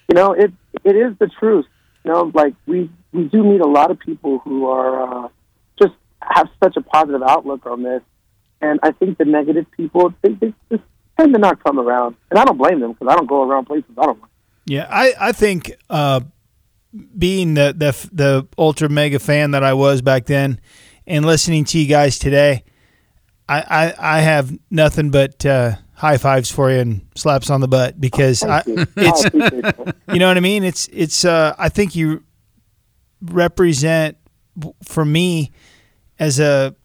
You 0.07 0.15
know, 0.15 0.33
it 0.33 0.51
it 0.83 0.95
is 0.95 1.17
the 1.19 1.27
truth. 1.27 1.65
You 2.03 2.11
know, 2.11 2.31
like 2.33 2.53
we 2.65 2.89
we 3.11 3.23
do 3.25 3.43
meet 3.43 3.61
a 3.61 3.67
lot 3.67 3.91
of 3.91 3.99
people 3.99 4.39
who 4.39 4.67
are 4.67 5.25
uh, 5.25 5.29
just 5.81 5.93
have 6.21 6.47
such 6.63 6.77
a 6.77 6.81
positive 6.81 7.23
outlook 7.23 7.65
on 7.65 7.83
this, 7.83 8.01
and 8.61 8.79
I 8.83 8.91
think 8.91 9.17
the 9.17 9.25
negative 9.25 9.65
people 9.71 10.13
they, 10.21 10.33
they 10.33 10.53
just 10.71 10.83
tend 11.17 11.33
to 11.33 11.39
not 11.39 11.63
come 11.63 11.79
around, 11.79 12.15
and 12.29 12.39
I 12.39 12.45
don't 12.45 12.57
blame 12.57 12.79
them 12.79 12.93
because 12.93 13.07
I 13.11 13.15
don't 13.15 13.27
go 13.27 13.43
around 13.43 13.65
places 13.65 13.89
I 13.97 14.05
don't 14.05 14.21
like. 14.21 14.31
Yeah, 14.65 14.87
I 14.89 15.13
I 15.19 15.31
think 15.31 15.75
uh, 15.89 16.21
being 17.17 17.55
the 17.55 17.73
the 17.75 18.09
the 18.11 18.47
ultra 18.57 18.89
mega 18.89 19.19
fan 19.19 19.51
that 19.51 19.63
I 19.63 19.73
was 19.73 20.01
back 20.01 20.25
then, 20.25 20.59
and 21.07 21.25
listening 21.25 21.65
to 21.65 21.79
you 21.79 21.87
guys 21.87 22.19
today, 22.19 22.63
I 23.49 23.61
I, 23.61 24.17
I 24.17 24.21
have 24.21 24.55
nothing 24.69 25.09
but. 25.09 25.45
Uh, 25.45 25.75
high 25.95 26.17
fives 26.17 26.51
for 26.51 26.69
you 26.71 26.79
and 26.79 27.01
slaps 27.15 27.49
on 27.49 27.61
the 27.61 27.67
butt 27.67 27.99
because 27.99 28.43
I, 28.43 28.63
you. 28.67 28.85
it's 28.97 29.25
I 29.25 29.93
you 30.13 30.19
know 30.19 30.27
what 30.27 30.37
I 30.37 30.41
mean. 30.41 30.63
It's 30.63 30.87
it's. 30.91 31.25
Uh, 31.25 31.55
I 31.57 31.69
think 31.69 31.95
you 31.95 32.23
represent 33.21 34.17
for 34.83 35.05
me 35.05 35.51
as 36.19 36.39
a. 36.39 36.75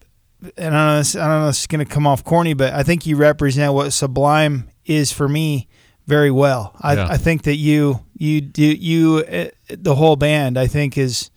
And 0.57 0.75
I 0.75 0.77
don't 0.85 0.87
know. 0.87 0.97
this- 0.97 1.15
I 1.15 1.27
don't 1.27 1.41
know. 1.41 1.47
If 1.49 1.55
it's 1.55 1.67
going 1.67 1.85
to 1.85 1.91
come 1.91 2.07
off 2.07 2.23
corny, 2.23 2.53
but 2.55 2.73
I 2.73 2.81
think 2.83 3.05
you 3.05 3.15
represent 3.15 3.73
what 3.73 3.91
Sublime 3.93 4.69
is 4.85 5.11
for 5.11 5.29
me 5.29 5.67
very 6.07 6.31
well. 6.31 6.75
I, 6.81 6.95
Yeah. 6.95 7.07
I 7.09 7.17
think 7.17 7.43
that 7.43 7.55
you 7.57 7.99
you 8.17 8.41
do 8.41 8.63
you 8.63 9.17
uh, 9.17 9.45
the 9.69 9.93
whole 9.95 10.15
band. 10.15 10.57
I 10.57 10.65
think 10.67 10.97
is 10.97 11.29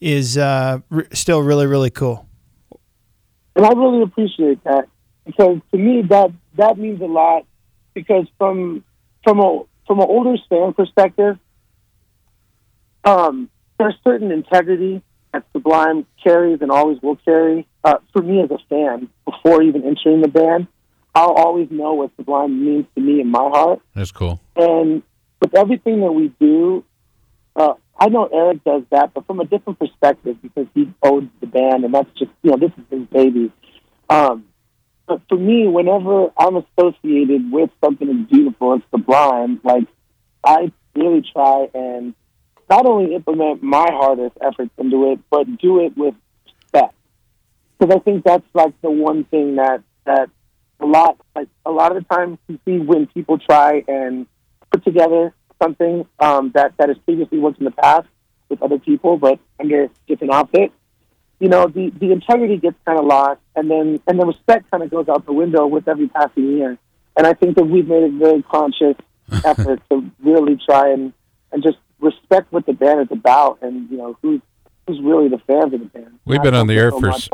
is 0.00 0.38
uh, 0.38 0.78
r- 0.90 1.06
still 1.12 1.42
really 1.42 1.66
really 1.66 1.90
cool. 1.90 2.28
and 3.56 3.66
I 3.66 3.70
really 3.70 4.02
appreciate 4.02 4.62
that 4.64 4.86
because 5.26 5.58
to 5.72 5.76
me 5.78 6.02
that 6.02 6.30
that 6.56 6.78
means 6.78 7.00
a 7.00 7.06
lot 7.06 7.46
because 7.94 8.26
from 8.38 8.84
from 9.22 9.40
a 9.40 9.62
from 9.86 10.00
an 10.00 10.06
older 10.08 10.36
fan 10.48 10.72
perspective, 10.72 11.38
um, 13.04 13.50
there's 13.78 13.94
certain 14.02 14.30
integrity 14.30 15.02
that 15.32 15.44
Sublime 15.52 16.06
carries 16.22 16.60
and 16.62 16.70
always 16.70 17.00
will 17.02 17.16
carry. 17.16 17.66
Uh, 17.82 17.98
for 18.12 18.22
me 18.22 18.40
as 18.40 18.50
a 18.50 18.58
fan, 18.68 19.08
before 19.26 19.62
even 19.62 19.84
entering 19.84 20.22
the 20.22 20.28
band, 20.28 20.68
I'll 21.14 21.32
always 21.32 21.70
know 21.70 21.94
what 21.94 22.12
Sublime 22.16 22.64
means 22.64 22.86
to 22.94 23.00
me 23.00 23.20
in 23.20 23.30
my 23.30 23.40
heart. 23.40 23.80
That's 23.94 24.10
cool. 24.10 24.40
And 24.56 25.02
with 25.40 25.54
everything 25.54 26.00
that 26.00 26.12
we 26.12 26.28
do, 26.40 26.84
uh, 27.56 27.74
I 27.98 28.08
know 28.08 28.26
Eric 28.26 28.64
does 28.64 28.82
that, 28.90 29.12
but 29.12 29.26
from 29.26 29.40
a 29.40 29.44
different 29.44 29.78
perspective 29.78 30.36
because 30.42 30.66
he 30.74 30.92
owns 31.02 31.30
the 31.40 31.46
band, 31.46 31.84
and 31.84 31.92
that's 31.94 32.10
just 32.18 32.30
you 32.42 32.50
know 32.50 32.56
this 32.56 32.72
is 32.78 32.84
his 32.90 33.06
baby. 33.08 33.52
Um, 34.08 34.46
but 35.06 35.20
for 35.28 35.36
me, 35.36 35.66
whenever 35.66 36.30
I'm 36.36 36.56
associated 36.56 37.52
with 37.52 37.70
something 37.82 38.08
as 38.08 38.26
beautiful 38.28 38.74
as 38.74 38.80
Sublime, 38.90 39.60
like 39.62 39.86
I 40.44 40.72
really 40.94 41.22
try 41.32 41.68
and 41.74 42.14
not 42.70 42.86
only 42.86 43.14
implement 43.14 43.62
my 43.62 43.86
hardest 43.90 44.36
efforts 44.40 44.70
into 44.78 45.12
it, 45.12 45.20
but 45.30 45.58
do 45.58 45.80
it 45.80 45.96
with 45.96 46.14
respect. 46.46 46.94
Because 47.78 47.96
I 47.96 47.98
think 48.00 48.24
that's 48.24 48.46
like 48.54 48.80
the 48.80 48.90
one 48.90 49.24
thing 49.24 49.56
that 49.56 49.82
that 50.06 50.30
a 50.80 50.86
lot 50.86 51.18
like 51.36 51.48
a 51.66 51.70
lot 51.70 51.94
of 51.94 52.02
the 52.02 52.14
times 52.14 52.38
you 52.48 52.58
see 52.64 52.78
when 52.78 53.06
people 53.06 53.38
try 53.38 53.84
and 53.86 54.26
put 54.70 54.84
together 54.84 55.34
something 55.62 56.06
um, 56.18 56.50
that 56.54 56.74
that 56.78 56.88
has 56.88 56.98
previously 57.04 57.38
worked 57.38 57.58
in 57.58 57.64
the 57.64 57.70
past 57.70 58.08
with 58.48 58.62
other 58.62 58.78
people, 58.78 59.18
but 59.18 59.38
under 59.60 59.88
different 60.06 60.32
outfits. 60.32 60.72
You 61.44 61.50
know, 61.50 61.66
the 61.66 61.90
the 62.00 62.10
integrity 62.10 62.56
gets 62.56 62.76
kind 62.86 62.98
of 62.98 63.04
lost, 63.04 63.38
and 63.54 63.70
then 63.70 64.00
and 64.06 64.18
the 64.18 64.24
respect 64.24 64.70
kind 64.70 64.82
of 64.82 64.90
goes 64.90 65.10
out 65.10 65.26
the 65.26 65.32
window 65.34 65.66
with 65.66 65.86
every 65.86 66.08
passing 66.08 66.56
year. 66.56 66.78
And 67.18 67.26
I 67.26 67.34
think 67.34 67.56
that 67.56 67.64
we've 67.64 67.86
made 67.86 68.02
a 68.04 68.08
very 68.08 68.42
conscious 68.44 68.96
effort 69.44 69.82
to 69.90 70.10
really 70.22 70.56
try 70.68 70.90
and 70.90 71.12
and 71.52 71.62
just 71.62 71.76
respect 72.00 72.50
what 72.50 72.64
the 72.64 72.72
band 72.72 73.00
is 73.02 73.08
about, 73.10 73.58
and 73.60 73.90
you 73.90 73.98
know 73.98 74.16
who's 74.22 74.40
who's 74.86 74.98
really 75.02 75.28
the 75.28 75.36
fans 75.46 75.74
of 75.74 75.80
the 75.80 75.86
band. 75.86 76.18
We've 76.24 76.42
been 76.42 76.54
on 76.54 76.66
the 76.66 76.78
air 76.78 76.90
so 76.92 77.00
for 77.00 77.08
s- 77.10 77.28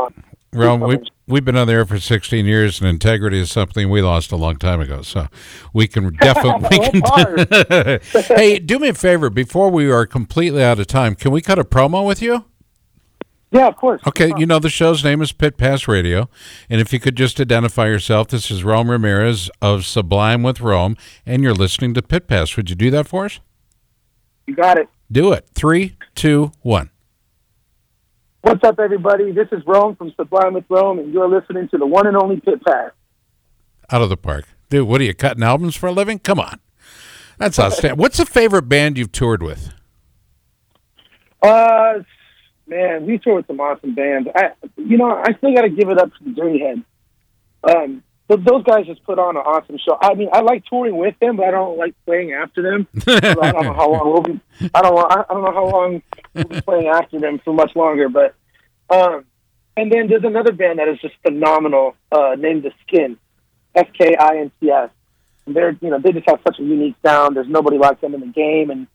Well, 0.53 0.77
we 0.79 0.99
we've 1.29 1.45
been 1.45 1.57
on 1.57 1.69
the 1.69 1.75
air 1.75 1.87
for 1.87 2.01
16 2.01 2.45
years, 2.45 2.81
and 2.81 2.89
integrity 2.91 3.39
is 3.39 3.53
something 3.53 3.91
we 3.91 4.03
lost 4.03 4.33
a 4.33 4.37
long 4.37 4.57
time 4.57 4.81
ago. 4.81 5.03
So 5.03 5.29
we 5.73 5.87
can 5.87 6.13
definitely 6.15 6.79
we 6.93 7.01
can. 7.01 8.01
hey, 8.37 8.59
do 8.59 8.81
me 8.81 8.89
a 8.89 8.95
favor 8.95 9.31
before 9.31 9.71
we 9.71 9.89
are 9.89 10.05
completely 10.05 10.65
out 10.65 10.81
of 10.81 10.89
time. 10.89 11.15
Can 11.15 11.31
we 11.31 11.41
cut 11.41 11.61
a 11.61 11.65
promo 11.65 12.05
with 12.05 12.21
you? 12.21 12.45
Yeah, 13.53 13.67
of 13.67 13.77
course. 13.77 14.01
Okay, 14.07 14.33
you 14.37 14.47
know 14.47 14.61
the 14.61 14.71
show's 14.71 15.03
name 15.03 15.21
is 15.21 15.33
Pit 15.33 15.57
Pass 15.57 15.89
Radio, 15.89 16.29
and 16.69 16.81
if 16.81 16.93
you 16.93 17.01
could 17.01 17.17
just 17.17 17.41
identify 17.41 17.87
yourself, 17.87 18.29
this 18.29 18.49
is 18.49 18.63
Rome 18.63 18.89
Ramirez 18.91 19.51
of 19.61 19.85
Sublime 19.85 20.45
with 20.45 20.61
Rome, 20.61 20.97
and 21.27 21.43
you're 21.43 21.55
listening 21.55 21.93
to 21.95 22.03
Pit 22.03 22.29
Pass. 22.29 22.57
Would 22.57 22.71
you 22.71 22.77
do 22.77 22.93
that 22.93 23.09
for 23.09 23.25
us? 23.25 23.41
You 24.47 24.55
got 24.55 24.79
it. 24.79 24.89
Do 25.11 25.33
it. 25.33 25.49
Three, 25.55 25.97
two, 26.15 26.53
one. 26.61 26.91
What's 28.43 28.63
up, 28.63 28.79
everybody? 28.79 29.33
This 29.33 29.49
is 29.51 29.63
Rome 29.67 29.97
from 29.97 30.13
Sublime 30.17 30.55
with 30.55 30.65
Rome, 30.69 31.01
and 31.01 31.13
you're 31.13 31.29
listening 31.29 31.69
to 31.71 31.79
the 31.79 31.87
one 31.87 32.07
and 32.07 32.17
only 32.17 32.41
Pit 32.41 32.65
Pass. 32.65 32.93
Out 33.91 34.03
of 34.03 34.09
the 34.09 34.17
park, 34.17 34.45
dude. 34.69 34.87
What 34.87 35.01
are 35.01 35.05
you 35.05 35.15
cutting 35.15 35.43
albums 35.43 35.75
for 35.75 35.89
a 35.89 35.93
living? 35.93 36.21
Come 36.21 36.39
on, 36.39 36.61
that's 37.37 37.59
outstanding. 37.59 37.99
What's 37.99 38.21
a 38.21 38.27
favorite 38.27 38.69
band 38.69 38.97
you've 38.97 39.11
toured 39.11 39.43
with? 39.43 39.73
Uh, 41.43 41.95
man, 42.71 43.05
we 43.05 43.19
toured 43.19 43.39
with 43.39 43.47
some 43.49 43.61
awesome 43.61 43.95
bands. 43.95 44.29
I, 44.35 44.53
you 44.77 44.97
know, 44.97 45.11
I 45.11 45.35
still 45.37 45.55
got 45.55 45.63
to 45.63 45.69
give 45.69 45.91
it 45.91 45.99
up 45.99 46.11
to 46.15 46.25
the 46.25 46.31
Dirty 46.31 46.61
Heads. 46.61 46.81
Um, 47.65 48.03
but 48.29 48.45
those 48.45 48.63
guys 48.63 48.87
just 48.87 49.03
put 49.03 49.19
on 49.19 49.37
an 49.37 49.43
awesome 49.45 49.77
show. 49.85 49.99
I 50.01 50.15
mean, 50.15 50.29
I 50.33 50.41
like 50.41 50.65
touring 50.67 50.97
with 50.97 51.19
them, 51.19 51.37
but 51.37 51.49
I 51.49 51.51
don't 51.51 51.77
like 51.77 51.95
playing 52.07 52.33
after 52.33 52.63
them. 52.63 52.87
So 53.01 53.13
I 53.17 53.51
don't 53.51 53.65
know 53.65 53.73
how 53.75 53.91
long 53.91 54.13
we'll 54.13 54.23
be. 54.23 54.41
I 54.73 54.83
don't. 54.83 55.13
I 55.13 55.25
don't 55.29 55.45
know 55.45 55.53
how 55.53 55.67
long 55.67 56.03
we'll 56.33 56.45
be 56.45 56.61
playing 56.61 56.87
after 56.87 57.19
them 57.19 57.41
for 57.45 57.53
much 57.53 57.75
longer. 57.75 58.09
But 58.09 58.37
um, 58.89 59.25
and 59.77 59.91
then 59.91 60.07
there's 60.07 60.23
another 60.23 60.53
band 60.53 60.79
that 60.79 60.87
is 60.89 61.01
just 61.01 61.15
phenomenal, 61.23 61.97
uh, 62.13 62.37
named 62.39 62.63
The 62.63 62.71
Skints, 62.87 63.21
S 63.75 63.87
K 63.99 64.15
I 64.15 64.37
N 64.37 64.53
T 64.61 64.71
S. 64.71 64.91
They're 65.49 65.77
you 65.81 65.91
know 65.91 65.99
they 65.99 66.13
just 66.13 66.29
have 66.29 66.39
such 66.45 66.61
a 66.61 66.63
unique 66.63 66.95
sound. 67.05 67.35
There's 67.35 67.49
nobody 67.49 67.79
like 67.79 68.01
them 68.01 68.15
in 68.15 68.21
the 68.21 68.27
game, 68.29 68.71
and 68.71 68.87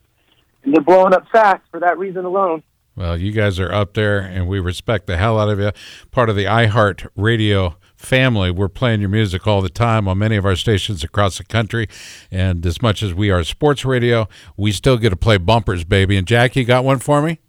and 0.63 0.73
they're 0.73 0.81
blowing 0.81 1.13
up 1.13 1.27
fast 1.29 1.63
for 1.71 1.81
that 1.81 1.97
reason 1.97 2.23
alone. 2.23 2.63
Well, 2.95 3.17
you 3.17 3.33
guys 3.33 3.59
are 3.59 3.71
up 3.71 3.93
there, 3.93 4.19
and 4.19 4.47
we 4.47 4.59
respect 4.59 5.05
the 5.05 5.17
hell 5.17 5.37
out 5.37 5.49
of 5.49 5.59
you. 5.59 5.71
Part 6.11 6.29
of 6.29 6.37
the 6.37 6.45
iHeart 6.45 7.07
Radio 7.15 7.75
family. 7.97 8.51
We're 8.51 8.69
playing 8.69 9.01
your 9.01 9.09
music 9.09 9.45
all 9.45 9.61
the 9.61 9.69
time 9.69 10.07
on 10.07 10.17
many 10.17 10.37
of 10.37 10.45
our 10.45 10.55
stations 10.55 11.03
across 11.03 11.37
the 11.37 11.43
country. 11.43 11.87
And 12.31 12.65
as 12.65 12.81
much 12.81 13.03
as 13.03 13.13
we 13.13 13.29
are 13.31 13.43
sports 13.43 13.83
radio, 13.83 14.29
we 14.55 14.71
still 14.71 14.97
get 14.97 15.09
to 15.09 15.17
play 15.17 15.37
bumpers, 15.37 15.83
baby. 15.83 16.15
And 16.15 16.25
Jackie 16.25 16.63
got 16.63 16.85
one 16.85 16.99
for 16.99 17.21
me? 17.21 17.39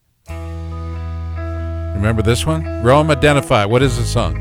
Remember 1.95 2.23
this 2.23 2.45
one? 2.45 2.83
Rome 2.83 3.11
Identify. 3.11 3.67
What 3.67 3.83
is 3.83 3.97
the 3.97 4.05
song? 4.05 4.35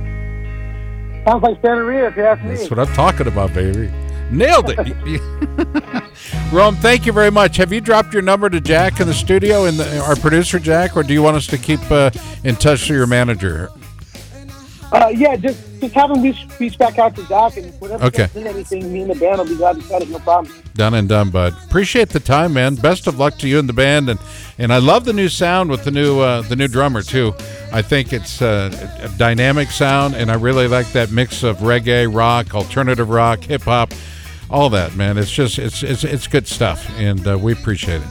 Sounds 1.26 1.44
like 1.44 1.62
Santeria, 1.62 2.10
if 2.10 2.18
you 2.18 2.24
ask 2.24 2.44
me. 2.44 2.56
That's 2.56 2.70
what 2.70 2.80
I'm 2.80 2.94
talking 2.96 3.28
about, 3.28 3.54
baby. 3.54 3.92
Nailed 4.32 4.70
it. 4.70 4.78
Rome, 6.52 6.76
thank 6.78 7.06
you 7.06 7.12
very 7.12 7.32
much. 7.32 7.58
Have 7.58 7.74
you 7.74 7.82
dropped 7.82 8.14
your 8.14 8.22
number 8.22 8.50
to 8.50 8.62
Jack 8.62 9.00
in 9.00 9.08
the 9.08 9.14
studio 9.14 9.66
and 9.66 9.78
the, 9.78 10.00
our 10.00 10.16
producer, 10.16 10.58
Jack, 10.58 10.96
or 10.96 11.04
do 11.04 11.14
you 11.14 11.22
want 11.22 11.36
us 11.36 11.48
to 11.48 11.58
keep 11.58 11.80
uh, 11.92 12.12
in 12.44 12.56
touch 12.56 12.82
with 12.82 12.98
your 12.98 13.08
manager? 13.08 13.70
Uh, 14.92 15.10
yeah, 15.10 15.36
just 15.36 15.60
just 15.82 15.94
have 15.94 16.10
him 16.10 16.22
reach, 16.22 16.48
reach 16.60 16.78
back 16.78 16.98
out 16.98 17.16
to 17.16 17.24
Doc, 17.24 17.58
and 17.58 17.74
whatever. 17.82 18.06
Okay. 18.06 18.30
anything, 18.36 18.94
me 18.94 19.02
and 19.02 19.12
the 19.12 19.16
band 19.16 19.40
will 19.40 19.46
be 19.46 19.58
glad 19.58 19.76
to 19.82 19.88
cut 19.88 20.02
it. 20.02 20.10
No 20.10 20.20
problem. 20.20 20.54
Done 20.76 20.94
and 20.94 21.10
done, 21.10 21.32
bud. 21.32 21.54
Appreciate 21.66 22.10
the 22.10 22.20
time, 22.20 22.54
man. 22.54 22.76
Best 22.76 23.08
of 23.08 23.20
luck 23.20 23.38
to 23.40 23.48
you 23.48 23.60
and 23.60 23.68
the 23.68 23.74
band, 23.74 24.10
and 24.10 24.20
and 24.58 24.72
I 24.72 24.78
love 24.78 25.04
the 25.04 25.14
new 25.14 25.28
sound 25.28 25.70
with 25.70 25.84
the 25.84 25.92
new 25.92 26.20
uh, 26.20 26.44
the 26.44 26.56
new 26.56 26.68
drummer 26.70 27.02
too. 27.02 27.34
I 27.74 27.82
think 27.82 28.14
it's 28.14 28.42
uh, 28.42 28.72
a 29.02 29.10
dynamic 29.18 29.72
sound, 29.72 30.16
and 30.16 30.32
I 30.32 30.36
really 30.36 30.68
like 30.68 30.90
that 30.94 31.12
mix 31.12 31.44
of 31.44 31.58
reggae, 31.58 32.14
rock, 32.14 32.56
alternative 32.56 33.10
rock, 33.10 33.44
hip 33.44 33.64
hop, 33.64 33.92
all 34.50 34.70
that, 34.72 34.96
man. 34.96 35.18
It's 35.18 35.32
just 35.32 35.58
it's 35.60 35.84
it's 35.84 36.04
it's 36.04 36.28
good 36.28 36.48
stuff, 36.48 36.90
and 37.00 37.26
uh, 37.28 37.38
we 37.38 37.54
appreciate 37.54 38.02
it. 38.02 38.08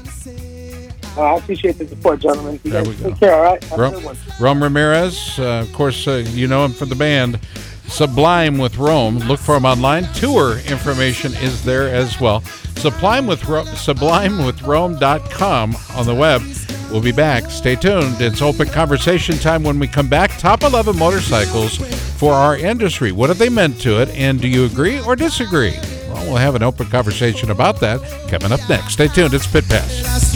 Uh, 1.17 1.35
I 1.35 1.39
appreciate 1.39 1.79
the 1.79 1.87
support, 1.87 2.19
gentlemen. 2.21 2.59
You 2.65 2.73
There 2.73 2.83
guys 2.83 2.97
we 2.97 3.03
go. 3.03 3.11
take 3.11 3.21
care. 3.21 3.35
All 3.37 3.43
right. 3.43 3.63
Have 3.65 3.79
a 3.79 3.83
Rome, 3.83 3.95
good 3.95 4.05
one. 4.05 4.17
Rome 4.41 4.61
Ramirez, 4.63 5.39
uh, 5.39 5.65
of 5.67 5.73
course, 5.73 6.09
uh, 6.09 6.25
you 6.31 6.49
know 6.49 6.65
him 6.65 6.73
from 6.73 6.89
the 6.89 6.97
band 6.97 7.39
Sublime 7.87 8.59
with 8.59 8.77
Rome. 8.79 9.19
Look 9.19 9.39
for 9.39 9.55
him 9.57 9.65
online. 9.65 10.05
Tour 10.15 10.59
information 10.67 11.33
is 11.35 11.63
there 11.65 11.89
as 11.95 12.19
well. 12.21 12.41
Sublime 12.77 13.27
with 13.29 13.45
Ro- 13.47 13.63
sublimewithrome.com 13.65 15.77
on 15.95 16.07
the 16.07 16.15
web. 16.15 16.43
We'll 16.91 17.03
be 17.03 17.13
back. 17.13 17.51
Stay 17.51 17.77
tuned. 17.77 18.21
It's 18.21 18.41
open 18.43 18.69
conversation 18.69 19.37
time 19.39 19.63
when 19.63 19.79
we 19.79 19.87
come 19.87 20.09
back. 20.09 20.37
Top 20.39 20.63
11 20.63 20.99
motorcycles 20.99 21.77
for 22.19 22.33
our 22.33 22.57
industry. 22.57 23.13
What 23.13 23.29
have 23.31 23.39
they 23.39 23.49
meant 23.49 23.81
to 23.83 24.01
it? 24.01 24.09
And 24.11 24.41
do 24.41 24.49
you 24.49 24.65
agree 24.65 25.01
or 25.01 25.15
disagree? 25.17 25.75
Well, 26.15 26.27
we'll 26.27 26.37
have 26.37 26.55
an 26.55 26.63
open 26.63 26.87
conversation 26.87 27.51
about 27.51 27.81
that 27.81 28.01
coming 28.29 28.53
up 28.53 28.61
next. 28.69 28.93
Stay 28.93 29.09
tuned. 29.09 29.35
It's 29.35 29.49
Pit 29.49 29.65
Pass. 29.69 30.33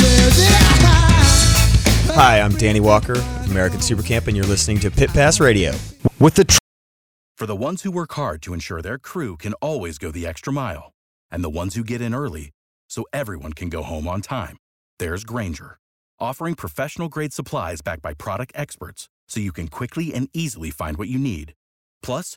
Hi, 2.15 2.41
I'm 2.41 2.53
Danny 2.57 2.81
Walker 2.81 3.13
of 3.13 3.51
American 3.51 3.79
Supercamp, 3.79 4.27
and 4.27 4.37
you're 4.37 4.45
listening 4.45 4.81
to 4.81 4.91
Pit 4.91 5.11
Pass 5.11 5.39
Radio. 5.39 5.73
With 6.19 6.35
the 6.35 6.45
tr- 6.47 6.59
For 7.37 7.47
the 7.47 7.55
ones 7.55 7.85
who 7.85 7.93
work 7.93 8.13
hard 8.15 8.43
to 8.43 8.55
ensure 8.55 8.83
their 8.83 8.99
crew 8.99 9.37
can 9.37 9.53
always 9.55 9.99
go 9.99 10.11
the 10.11 10.27
extra 10.27 10.53
mile, 10.53 10.91
and 11.31 11.45
the 11.45 11.51
ones 11.51 11.77
who 11.77 11.85
get 11.85 12.01
in 12.01 12.13
early 12.13 12.51
so 12.89 13.05
everyone 13.13 13.53
can 13.53 13.69
go 13.69 13.85
home 13.85 14.09
on 14.09 14.21
time. 14.21 14.57
There's 14.99 15.23
Grainger, 15.23 15.79
offering 16.19 16.57
professional 16.57 17.09
grade 17.09 17.33
supplies 17.33 17.83
backed 17.83 18.03
by 18.03 18.15
product 18.15 18.51
experts 18.57 19.09
so 19.29 19.39
you 19.39 19.53
can 19.53 19.69
quickly 19.69 20.13
and 20.13 20.29
easily 20.33 20.71
find 20.73 20.97
what 20.97 21.07
you 21.09 21.21
need. 21.21 21.53
Plus, 22.03 22.37